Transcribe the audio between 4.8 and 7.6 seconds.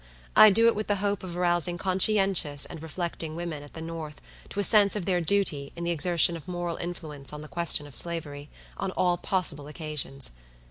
of their duty in the exertion of moral influence on the